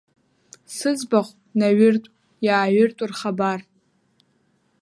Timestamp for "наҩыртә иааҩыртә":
1.59-3.03